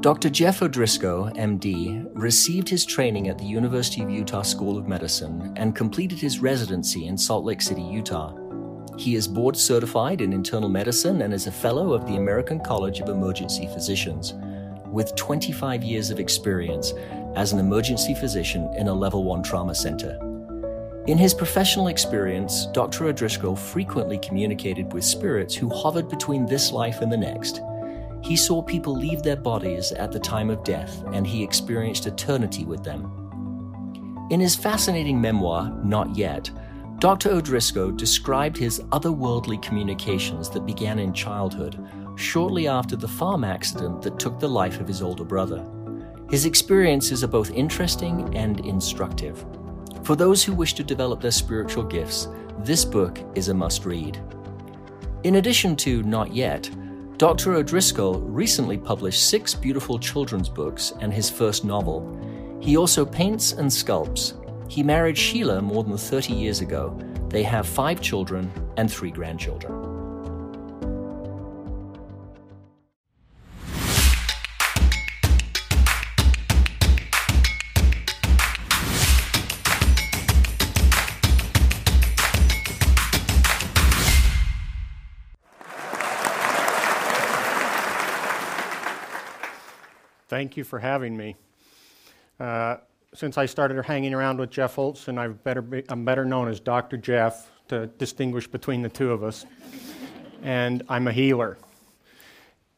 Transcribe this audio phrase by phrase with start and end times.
[0.00, 0.30] Dr.
[0.30, 5.74] Jeff O'Driscoll, MD, received his training at the University of Utah School of Medicine and
[5.74, 8.32] completed his residency in Salt Lake City, Utah.
[8.96, 13.00] He is board certified in internal medicine and is a fellow of the American College
[13.00, 14.34] of Emergency Physicians,
[14.86, 16.94] with 25 years of experience
[17.34, 20.16] as an emergency physician in a level 1 trauma center.
[21.08, 23.06] In his professional experience, Dr.
[23.06, 27.62] O'Driscoll frequently communicated with spirits who hovered between this life and the next
[28.22, 32.64] he saw people leave their bodies at the time of death, and he experienced eternity
[32.64, 33.12] with them.
[34.30, 36.50] In his fascinating memoir, Not Yet,
[36.98, 37.30] Dr.
[37.30, 41.78] O'Driscoll described his otherworldly communications that began in childhood,
[42.16, 45.64] shortly after the farm accident that took the life of his older brother.
[46.28, 49.46] His experiences are both interesting and instructive.
[50.02, 54.20] For those who wish to develop their spiritual gifts, this book is a must read.
[55.22, 56.68] In addition to Not Yet,
[57.18, 57.54] Dr.
[57.54, 62.16] O'Driscoll recently published six beautiful children's books and his first novel.
[62.60, 64.34] He also paints and sculpts.
[64.70, 66.96] He married Sheila more than 30 years ago.
[67.28, 69.87] They have five children and three grandchildren.
[90.38, 91.34] Thank you for having me.
[92.38, 92.76] Uh,
[93.12, 96.60] since I started hanging around with Jeff Olson, I've better be, I'm better known as
[96.60, 96.96] Dr.
[96.96, 99.44] Jeff to distinguish between the two of us.
[100.44, 101.58] and I'm a healer.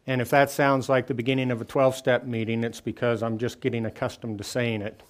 [0.06, 3.36] And if that sounds like the beginning of a 12 step meeting, it's because I'm
[3.36, 5.02] just getting accustomed to saying it.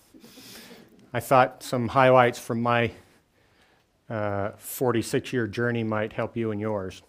[1.12, 2.91] I thought some highlights from my
[4.09, 7.01] 46 uh, year journey might help you and yours.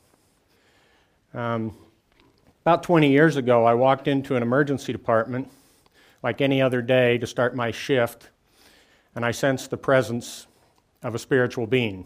[1.34, 1.76] Um,
[2.62, 5.50] about 20 years ago, I walked into an emergency department
[6.22, 8.30] like any other day to start my shift,
[9.16, 10.46] and I sensed the presence
[11.02, 12.06] of a spiritual being.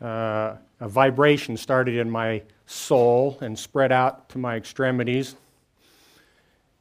[0.00, 5.36] Uh, a vibration started in my soul and spread out to my extremities.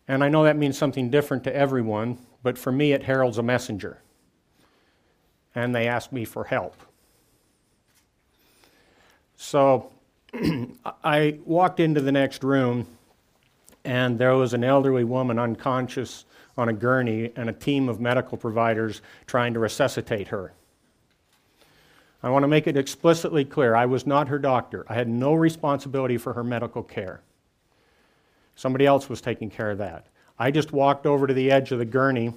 [0.10, 3.44] And I know that means something different to everyone, but for me, it heralds a
[3.44, 4.02] messenger.
[5.56, 6.76] And they asked me for help.
[9.38, 9.94] So
[11.04, 12.88] I walked into the next room,
[13.84, 16.26] and there was an elderly woman unconscious
[16.58, 20.54] on a gurney and a team of medical providers trying to resuscitate her.
[22.22, 24.86] I want to make it explicitly clear I was not her doctor.
[24.88, 27.22] I had no responsibility for her medical care.
[28.56, 30.08] Somebody else was taking care of that.
[30.40, 32.34] I just walked over to the edge of the gurney,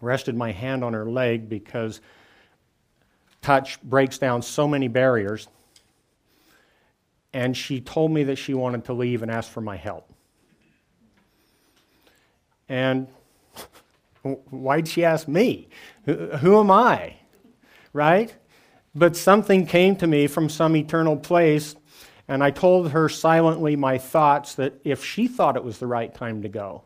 [0.00, 2.00] rested my hand on her leg because
[3.42, 5.48] touch breaks down so many barriers
[7.34, 10.08] and she told me that she wanted to leave and ask for my help.
[12.68, 13.08] And
[14.22, 15.68] why'd she ask me?
[16.06, 17.16] Who am I?
[17.92, 18.34] Right?
[18.94, 21.74] But something came to me from some eternal place,
[22.28, 26.14] and I told her silently my thoughts that if she thought it was the right
[26.14, 26.84] time to go,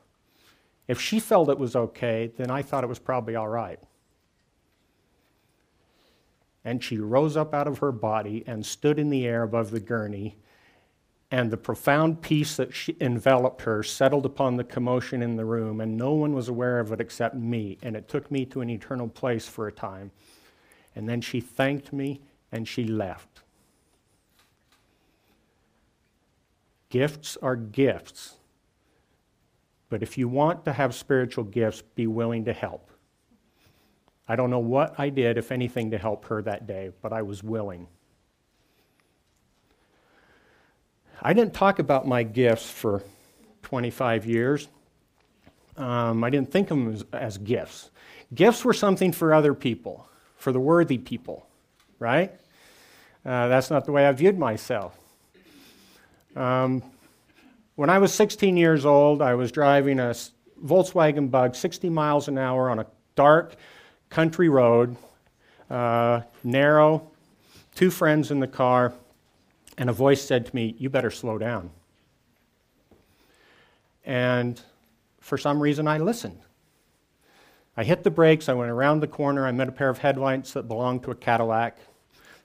[0.88, 3.78] if she felt it was okay, then I thought it was probably all right.
[6.64, 9.80] And she rose up out of her body and stood in the air above the
[9.80, 10.36] gurney.
[11.30, 12.70] And the profound peace that
[13.00, 16.90] enveloped her settled upon the commotion in the room, and no one was aware of
[16.90, 17.78] it except me.
[17.82, 20.10] And it took me to an eternal place for a time.
[20.96, 23.42] And then she thanked me and she left.
[26.90, 28.34] Gifts are gifts.
[29.90, 32.90] But if you want to have spiritual gifts, be willing to help.
[34.28, 37.22] I don't know what I did, if anything, to help her that day, but I
[37.22, 37.86] was willing.
[41.22, 43.02] I didn't talk about my gifts for
[43.62, 44.68] 25 years.
[45.76, 47.90] Um, I didn't think of them as, as gifts.
[48.34, 50.06] Gifts were something for other people,
[50.36, 51.46] for the worthy people,
[51.98, 52.32] right?
[53.24, 54.96] Uh, that's not the way I viewed myself.
[56.36, 56.82] Um,
[57.76, 60.14] when I was 16 years old, I was driving a
[60.64, 63.56] Volkswagen Bug 60 miles an hour on a dark,
[64.10, 64.96] country road,
[65.70, 67.10] uh, narrow,
[67.74, 68.92] two friends in the car,
[69.76, 71.70] and a voice said to me, You better slow down.
[74.04, 74.60] And
[75.20, 76.40] for some reason, I listened.
[77.76, 80.54] I hit the brakes, I went around the corner, I met a pair of headlights
[80.54, 81.78] that belonged to a Cadillac.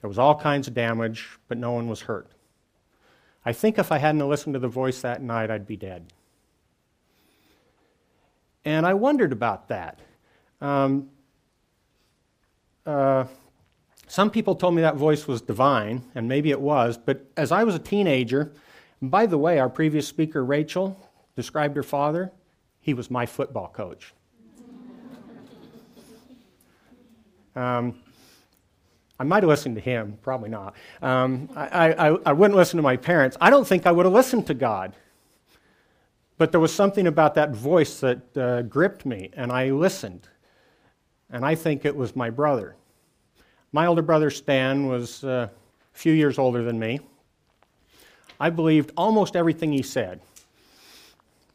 [0.00, 2.28] There was all kinds of damage, but no one was hurt.
[3.44, 6.06] I think if I hadn't listened to the voice that night, I'd be dead.
[8.64, 9.98] And I wondered about that.
[10.60, 11.10] Um,
[12.86, 13.24] uh,
[14.06, 17.64] some people told me that voice was divine, and maybe it was, but as I
[17.64, 18.52] was a teenager,
[19.00, 20.98] by the way, our previous speaker, Rachel,
[21.36, 22.32] described her father,
[22.80, 24.12] he was my football coach.
[27.56, 28.00] Um,
[29.18, 30.74] I might have listened to him, probably not.
[31.00, 33.36] Um, I, I, I wouldn't listen to my parents.
[33.40, 34.94] I don't think I would have listened to God.
[36.36, 40.28] But there was something about that voice that uh, gripped me, and I listened.
[41.34, 42.76] And I think it was my brother.
[43.72, 47.00] My older brother, Stan, was uh, a few years older than me.
[48.38, 50.20] I believed almost everything he said.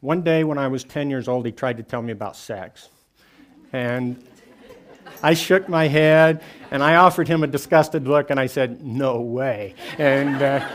[0.02, 2.90] One day when I was 10 years old, he tried to tell me about sex.
[3.72, 4.22] And
[5.22, 9.22] I shook my head and I offered him a disgusted look and I said, No
[9.22, 9.74] way.
[9.96, 10.68] And uh,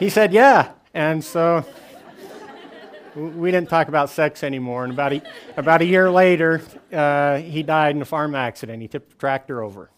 [0.00, 0.72] he said, Yeah.
[0.92, 1.64] And so
[3.18, 4.84] we didn't talk about sex anymore.
[4.84, 5.22] And about a,
[5.56, 6.62] about a year later,
[6.92, 8.80] uh, he died in a farm accident.
[8.80, 9.90] He tipped a tractor over.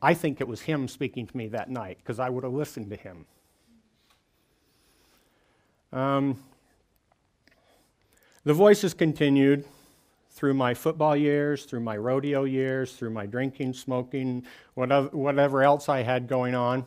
[0.00, 2.90] I think it was him speaking to me that night because I would have listened
[2.90, 3.26] to him.
[5.92, 6.42] Um,
[8.44, 9.64] the voices continued
[10.30, 14.44] through my football years, through my rodeo years, through my drinking, smoking,
[14.74, 16.84] whatever, whatever else I had going on,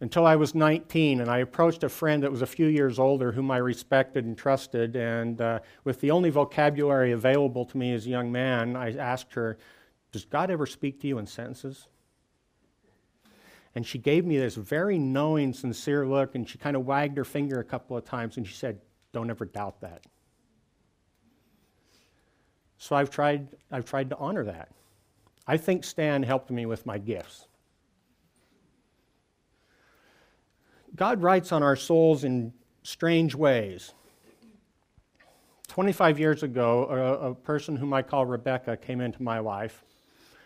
[0.00, 1.20] until I was 19.
[1.20, 4.36] And I approached a friend that was a few years older whom I respected and
[4.36, 4.96] trusted.
[4.96, 9.34] And uh, with the only vocabulary available to me as a young man, I asked
[9.34, 9.58] her,
[10.12, 11.88] Does God ever speak to you in sentences?
[13.74, 17.24] And she gave me this very knowing, sincere look, and she kind of wagged her
[17.24, 18.80] finger a couple of times, and she said,
[19.12, 20.04] Don't ever doubt that.
[22.78, 24.70] So I've tried, I've tried to honor that.
[25.46, 27.46] I think Stan helped me with my gifts.
[30.94, 32.52] God writes on our souls in
[32.82, 33.94] strange ways.
[35.68, 39.84] 25 years ago, a, a, person whom I call Rebecca came into my life.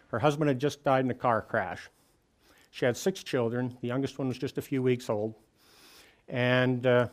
[0.08, 1.88] Her husband had just died in a car crash.
[2.70, 3.76] She had six children.
[3.80, 5.34] The youngest one was just a few weeks old.
[6.28, 7.08] And uh,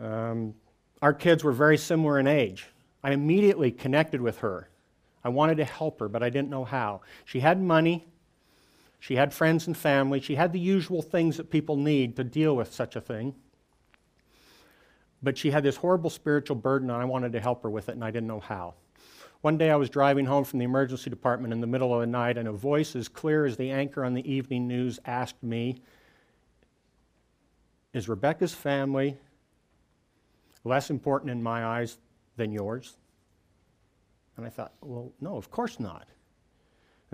[0.00, 0.54] um,
[1.02, 2.68] our kids were very similar in age.
[3.02, 4.68] I immediately connected with her.
[5.24, 7.00] I wanted to help her, but I didn't know how.
[7.24, 8.06] She had money,
[9.04, 12.56] she had friends and family, she had the usual things that people need to deal
[12.56, 13.34] with such a thing.
[15.22, 17.96] But she had this horrible spiritual burden, and I wanted to help her with it,
[17.96, 18.72] and I didn't know how.
[19.42, 22.06] One day I was driving home from the emergency department in the middle of the
[22.06, 25.82] night, and a voice as clear as the anchor on the evening news asked me,
[27.92, 29.18] Is Rebecca's family
[30.64, 31.98] less important in my eyes
[32.38, 32.96] than yours?
[34.38, 36.08] And I thought, well, no, of course not.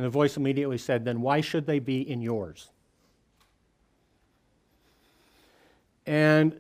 [0.00, 2.70] And the voice immediately said, then why should they be in yours?
[6.06, 6.58] And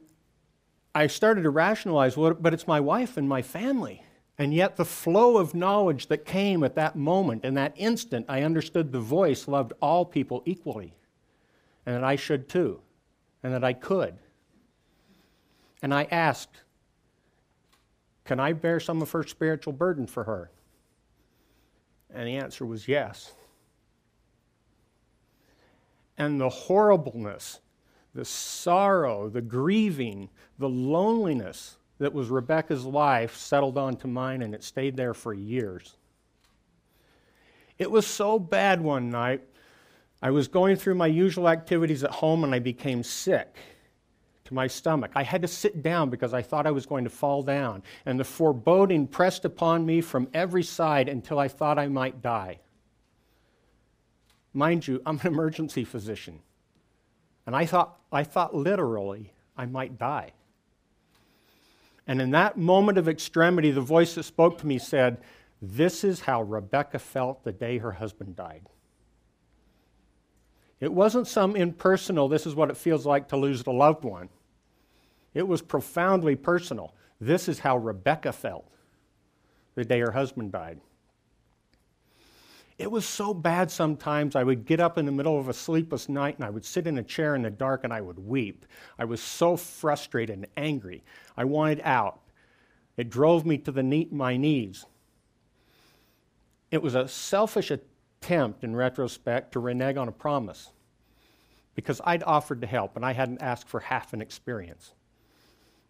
[0.94, 4.04] I started to rationalize, well, but it's my wife and my family.
[4.36, 8.42] And yet, the flow of knowledge that came at that moment, in that instant, I
[8.42, 10.92] understood the voice loved all people equally,
[11.86, 12.82] and that I should too,
[13.42, 14.18] and that I could.
[15.80, 16.60] And I asked,
[18.26, 20.50] can I bear some of her spiritual burden for her?
[22.14, 23.32] And the answer was yes.
[26.18, 27.60] And the horribleness,
[28.14, 30.28] the sorrow, the grieving,
[30.58, 35.96] the loneliness that was Rebecca's life settled onto mine, and it stayed there for years.
[37.78, 39.42] It was so bad one night.
[40.20, 43.56] I was going through my usual activities at home and I became sick
[44.50, 45.12] to my stomach.
[45.14, 48.20] I had to sit down because I thought I was going to fall down, and
[48.20, 52.58] the foreboding pressed upon me from every side until I thought I might die.
[54.52, 56.40] Mind you, I'm an emergency physician,
[57.46, 60.32] and I thought, I thought literally I might die.
[62.08, 65.18] And in that moment of extremity, the voice that spoke to me said,
[65.62, 68.62] This is how Rebecca felt the day her husband died.
[70.80, 74.28] It wasn't some impersonal, this is what it feels like to lose a loved one.
[75.34, 76.94] It was profoundly personal.
[77.20, 78.66] This is how Rebecca felt
[79.74, 80.80] the day her husband died.
[82.78, 86.08] It was so bad sometimes I would get up in the middle of a sleepless
[86.08, 88.64] night and I would sit in a chair in the dark and I would weep.
[88.98, 91.04] I was so frustrated and angry.
[91.36, 92.20] I wanted out.
[92.96, 94.86] It drove me to knee, my knees.
[96.70, 100.70] It was a selfish attempt, in retrospect, to renege on a promise
[101.74, 104.94] because I'd offered to help and I hadn't asked for half an experience.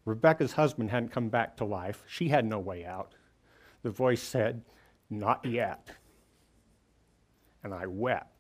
[0.05, 2.03] Rebecca's husband hadn't come back to life.
[2.09, 3.15] She had no way out.
[3.83, 4.63] The voice said,
[5.09, 5.89] Not yet.
[7.63, 8.35] And I wept.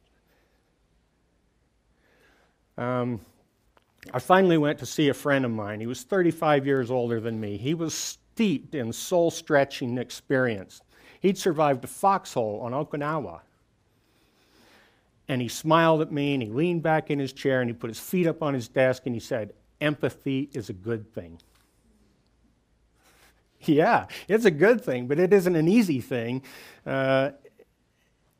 [2.78, 3.20] Um,
[4.12, 5.80] I finally went to see a friend of mine.
[5.80, 7.58] He was 35 years older than me.
[7.58, 10.80] He was steeped in soul stretching experience.
[11.20, 13.40] He'd survived a foxhole on Okinawa.
[15.28, 17.90] And he smiled at me and he leaned back in his chair and he put
[17.90, 21.38] his feet up on his desk and he said, Empathy is a good thing.
[23.64, 26.42] yeah, it's a good thing, but it isn't an easy thing.
[26.86, 27.30] Uh,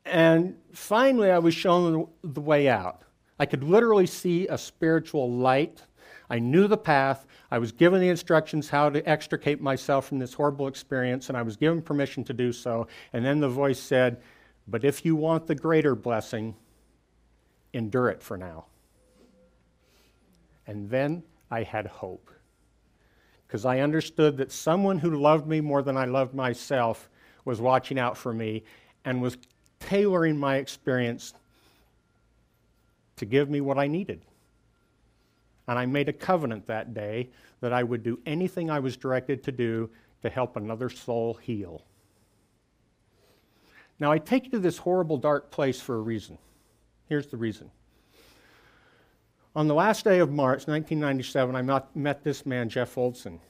[0.05, 3.03] and finally, I was shown the way out.
[3.39, 5.83] I could literally see a spiritual light.
[6.29, 7.25] I knew the path.
[7.51, 11.41] I was given the instructions how to extricate myself from this horrible experience, and I
[11.41, 12.87] was given permission to do so.
[13.13, 14.21] And then the voice said,
[14.67, 16.55] But if you want the greater blessing,
[17.73, 18.65] endure it for now.
[20.65, 22.31] And then I had hope.
[23.51, 27.09] Because I understood that someone who loved me more than I loved myself
[27.43, 28.63] was watching out for me
[29.03, 29.37] and was
[29.81, 31.33] tailoring my experience
[33.17, 34.21] to give me what I needed.
[35.67, 37.29] And I made a covenant that day
[37.59, 39.89] that I would do anything I was directed to do
[40.21, 41.83] to help another soul heal.
[43.99, 46.37] Now, I take you to this horrible, dark place for a reason.
[47.09, 47.69] Here's the reason.
[49.53, 53.41] On the last day of March 1997, I met this man, Jeff Olson.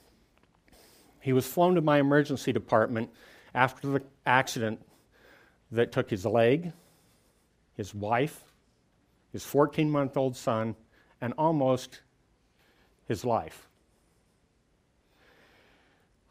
[1.20, 3.12] He was flown to my emergency department
[3.54, 4.84] after the accident
[5.72, 6.74] that took his leg,
[7.78, 8.42] his wife,
[9.32, 10.76] his 14 month old son,
[11.22, 12.02] and almost
[13.08, 13.68] his life.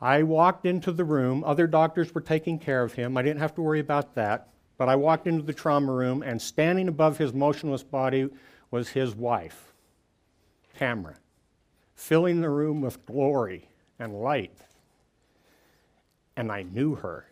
[0.01, 1.45] I walked into the room.
[1.45, 3.17] Other doctors were taking care of him.
[3.17, 4.49] I didn't have to worry about that.
[4.79, 8.31] But I walked into the trauma room, and standing above his motionless body
[8.71, 9.73] was his wife,
[10.79, 11.17] Tamara,
[11.95, 14.57] filling the room with glory and light.
[16.37, 17.27] And I knew her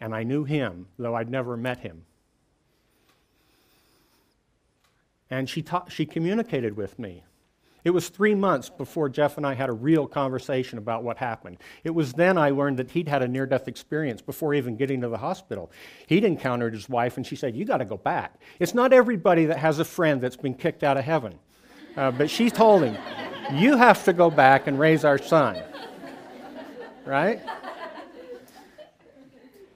[0.00, 2.04] and I knew him, though I'd never met him.
[5.28, 7.22] And she, ta- she communicated with me.
[7.84, 11.58] It was three months before Jeff and I had a real conversation about what happened.
[11.82, 15.00] It was then I learned that he'd had a near death experience before even getting
[15.00, 15.70] to the hospital.
[16.06, 18.40] He'd encountered his wife, and she said, You got to go back.
[18.58, 21.38] It's not everybody that has a friend that's been kicked out of heaven.
[21.96, 22.96] Uh, but she told him,
[23.54, 25.62] You have to go back and raise our son.
[27.06, 27.40] Right?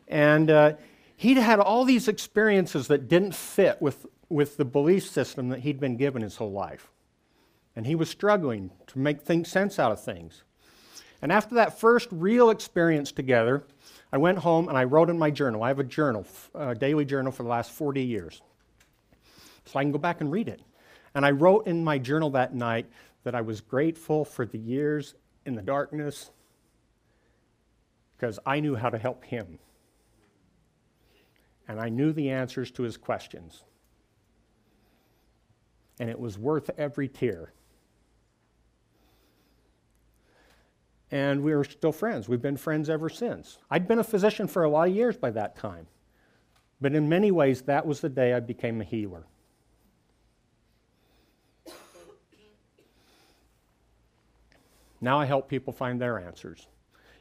[0.07, 0.75] And uh,
[1.17, 5.81] he'd had all these experiences that didn't fit with, with the belief system that he'd
[5.81, 6.91] been given his whole life.
[7.77, 10.45] And he was struggling to make things, sense out of things.
[11.21, 13.65] And after that first real experience together,
[14.13, 15.63] I went home and I wrote in my journal.
[15.63, 18.43] I have a journal, a daily journal for the last 40 years.
[19.65, 20.61] So I can go back and read it.
[21.15, 22.87] And I wrote in my journal that night
[23.25, 25.15] that I was grateful for the years
[25.47, 26.31] in the darkness
[28.17, 29.59] because I knew how to help him
[31.69, 33.65] and I knew the answers to his questions.
[35.99, 37.53] And it was worth every tear.
[41.11, 42.29] And we were still friends.
[42.29, 43.59] We've been friends ever since.
[43.71, 45.87] I'd been a physician for a lot of years by that time.
[46.81, 49.25] But in many ways, that was the day I became a healer.
[55.01, 56.67] Now I help people find their answers.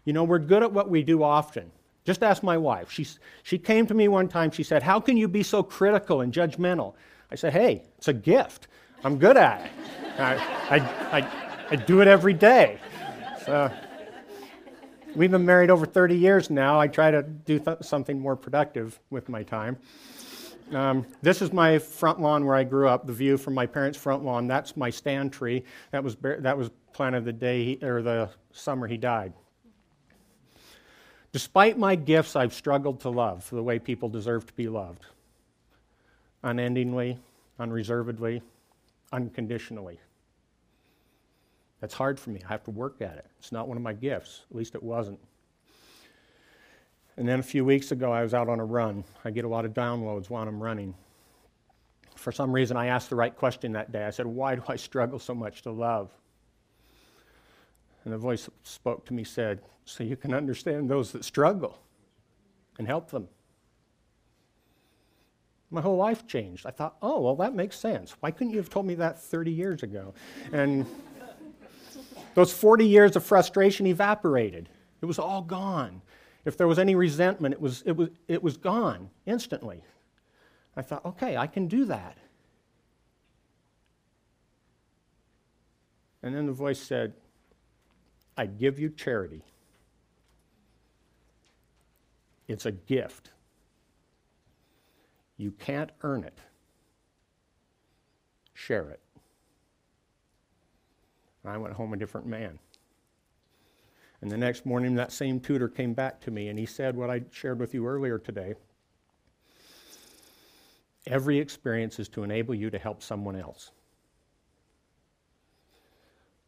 [0.05, 1.71] You know, we're good at what we do often.
[2.05, 2.91] Just ask my wife.
[2.91, 3.05] She,
[3.43, 4.51] she came to me one time.
[4.51, 6.93] She said, How can you be so critical and judgmental?
[7.31, 8.67] I said, Hey, it's a gift.
[9.03, 9.71] I'm good at it.
[10.17, 10.35] I,
[10.69, 12.79] I, I, I, do it every day.
[13.45, 13.71] So,
[15.15, 16.79] we've been married over 30 years now.
[16.79, 19.77] I try to do th- something more productive with my time.
[20.71, 23.05] Um, this is my front lawn where I grew up.
[23.05, 24.47] The view from my parents' front lawn.
[24.47, 25.63] That's my Stan tree.
[25.91, 29.33] That was that was planted the day he, or the summer he died.
[31.33, 35.05] Despite my gifts, I've struggled to love the way people deserve to be loved
[36.43, 37.17] unendingly,
[37.59, 38.41] unreservedly,
[39.11, 39.99] unconditionally.
[41.83, 42.39] That's hard for me.
[42.45, 43.25] I have to work at it.
[43.39, 44.45] It's not one of my gifts.
[44.49, 45.19] At least it wasn't.
[47.17, 49.03] And then a few weeks ago, I was out on a run.
[49.25, 50.95] I get a lot of downloads while I'm running.
[52.15, 54.05] For some reason, I asked the right question that day.
[54.05, 56.09] I said, Why do I struggle so much to love?
[58.05, 61.77] And the voice spoke to me said, So you can understand those that struggle
[62.79, 63.27] and help them.
[65.69, 66.65] My whole life changed.
[66.65, 68.15] I thought, oh, well, that makes sense.
[68.21, 70.13] Why couldn't you have told me that 30 years ago?
[70.53, 70.85] And
[72.35, 74.69] those 40 years of frustration evaporated.
[75.01, 76.01] It was all gone.
[76.45, 79.83] If there was any resentment, it was, it was, it was gone instantly.
[80.75, 82.17] I thought, okay, I can do that.
[86.21, 87.13] And then the voice said,
[88.37, 89.43] I give you charity.
[92.47, 93.31] It's a gift.
[95.37, 96.37] You can't earn it.
[98.53, 99.02] Share it.
[101.43, 102.59] And I went home a different man.
[104.21, 107.09] And the next morning, that same tutor came back to me and he said what
[107.09, 108.53] I shared with you earlier today.
[111.05, 113.71] Every experience is to enable you to help someone else.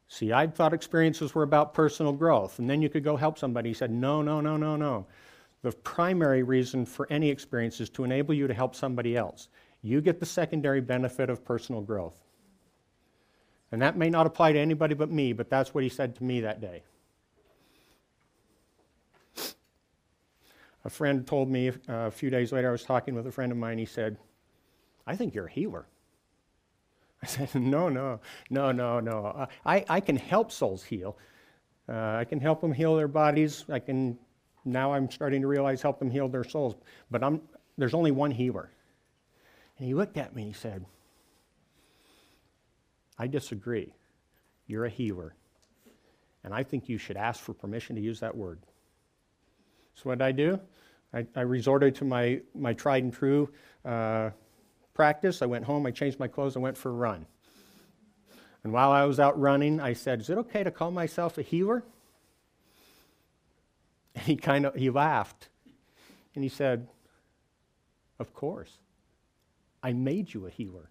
[0.07, 3.71] See, I thought experiences were about personal growth, and then you could go help somebody.
[3.71, 5.07] He said, No, no, no, no, no.
[5.61, 9.49] The primary reason for any experience is to enable you to help somebody else.
[9.81, 12.24] You get the secondary benefit of personal growth.
[13.71, 16.23] And that may not apply to anybody but me, but that's what he said to
[16.23, 16.83] me that day.
[20.85, 23.51] A friend told me uh, a few days later, I was talking with a friend
[23.51, 24.17] of mine, he said,
[25.07, 25.87] I think you're a healer.
[27.23, 28.19] I said, No, no,
[28.51, 29.47] no, no, no.
[29.65, 31.17] I, I can help souls heal.
[31.89, 33.65] Uh, I can help them heal their bodies.
[33.69, 34.17] I can,
[34.63, 36.75] now I'm starting to realize, help them heal their souls.
[37.09, 37.41] But I'm,
[37.77, 38.71] there's only one healer.
[39.77, 40.85] And he looked at me and he said,
[43.17, 43.93] I disagree.
[44.67, 45.35] You're a healer.
[46.43, 48.59] And I think you should ask for permission to use that word.
[49.95, 50.59] So, what did I do?
[51.13, 53.49] I, I resorted to my, my tried and true
[53.85, 54.31] uh,
[54.93, 55.41] practice.
[55.41, 57.25] I went home, I changed my clothes, I went for a run.
[58.63, 61.41] And while I was out running, I said, Is it okay to call myself a
[61.41, 61.83] healer?
[64.15, 65.49] And he kind of he laughed.
[66.33, 66.87] And he said,
[68.19, 68.79] Of course.
[69.83, 70.89] I made you a healer.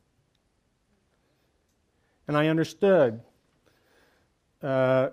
[2.27, 3.21] And I understood
[4.63, 5.11] uh,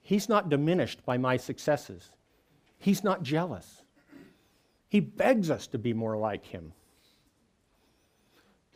[0.00, 2.10] he's not diminished by my successes.
[2.78, 3.82] He's not jealous.
[4.88, 6.72] He begs us to be more like him.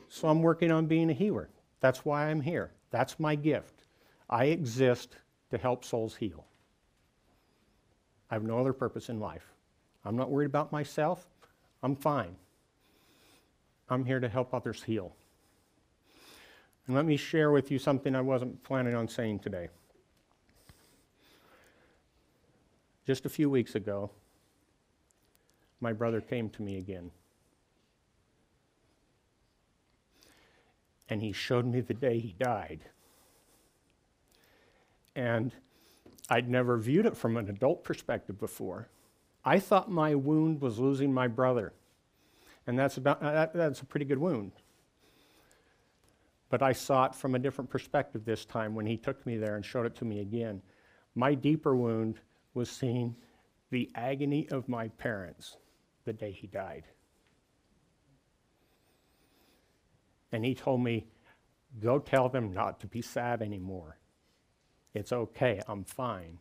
[0.09, 1.49] So I'm working on being a healer.
[1.81, 2.73] That's why I'm here.
[2.91, 3.85] That's my gift.
[4.29, 5.17] I exist
[5.51, 6.45] to help souls heal.
[8.31, 9.53] I have no other purpose in life.
[10.05, 11.27] I'm not worried about myself.
[11.83, 12.37] I'm fine.
[13.89, 15.15] I'm here to help others heal.
[16.91, 19.69] And let me share with you something I wasn't planning on saying today.
[23.07, 24.11] Just a few weeks ago,
[25.81, 27.13] my brother came to me again.
[31.09, 32.81] And he showed me the day he died.
[35.15, 35.55] And
[36.29, 38.89] I'd never viewed it from an adult perspective before.
[39.45, 41.73] I thought my wound was losing my brother.
[42.67, 44.51] And that's, about, that, that's a pretty good wound.
[46.51, 49.57] But I saw it from a different perspective this time when he took me there
[49.57, 50.61] and showed it to me again.
[51.15, 52.19] My deeper wound
[52.55, 53.17] was seeing
[53.71, 55.57] the agony of my parents
[56.05, 56.85] the day he died.
[60.33, 61.07] And he told me,
[61.79, 63.99] Go tell them not to be sad anymore.
[64.93, 66.39] It's okay, I'm fine.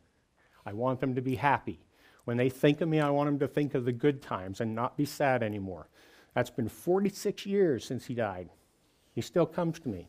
[0.65, 1.85] I want them to be happy.
[2.25, 4.73] When they think of me, I want them to think of the good times and
[4.73, 5.89] not be sad anymore.
[6.33, 8.49] That's been 46 years since he died.
[9.19, 10.07] He still comes to me.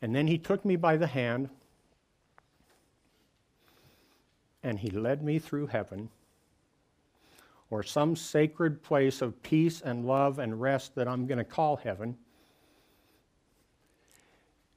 [0.00, 1.50] And then he took me by the hand
[4.62, 6.08] and he led me through heaven
[7.68, 11.76] or some sacred place of peace and love and rest that I'm going to call
[11.76, 12.16] heaven.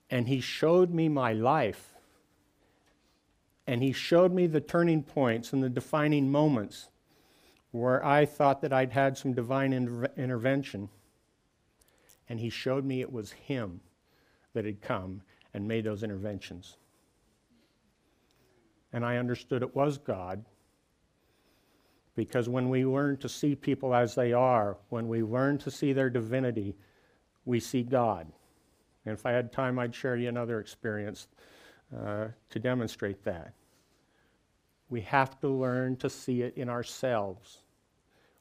[0.10, 1.94] And he showed me my life.
[3.66, 6.90] And he showed me the turning points and the defining moments
[7.72, 10.90] where I thought that I'd had some divine inter- intervention.
[12.30, 13.80] And he showed me it was him
[14.54, 15.22] that had come
[15.54, 16.78] and made those interventions.
[18.94, 20.44] And I understood it was God
[22.16, 25.94] because when we learn to see people as they are, when we learn to see
[25.94, 26.76] their divinity,
[27.46, 28.28] we see God.
[29.06, 31.28] And if I had time, I'd share you another experience
[31.96, 33.54] uh, to demonstrate that.
[34.90, 37.60] We have to learn to see it in ourselves.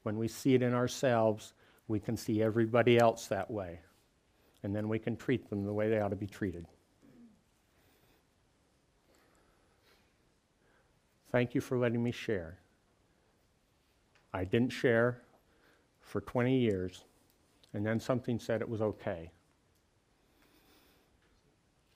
[0.04, 1.52] When we see it in ourselves,
[1.88, 3.80] we can see everybody else that way.
[4.62, 6.66] And then we can treat them the way they ought to be treated.
[11.30, 12.58] Thank you for letting me share.
[14.32, 15.22] I didn't share
[16.00, 17.04] for 20 years,
[17.74, 19.30] and then something said it was okay.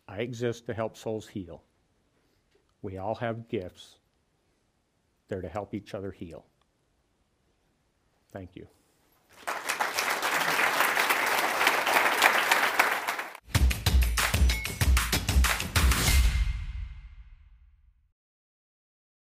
[0.08, 1.62] I exist to help souls heal.
[2.82, 3.98] We all have gifts.
[5.28, 6.44] They're to help each other heal.
[8.32, 8.66] Thank you.